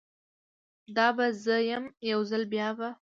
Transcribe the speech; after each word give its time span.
دا 0.95 1.07
به 1.17 1.25
زه 1.43 1.55
یم، 1.69 1.85
یوځل 2.11 2.43
بیا 2.51 2.69
به 2.77 2.89